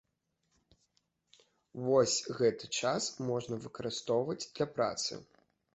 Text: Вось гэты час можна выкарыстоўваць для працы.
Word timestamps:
Вось 1.89 2.15
гэты 2.41 2.73
час 2.81 3.03
можна 3.29 3.55
выкарыстоўваць 3.69 4.41
для 4.53 4.65
працы. 4.79 5.13